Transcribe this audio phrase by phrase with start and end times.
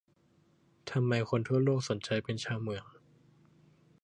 [0.91, 2.85] ทำไมคนทั่วโลกสนใจเป็นชาวเหมือง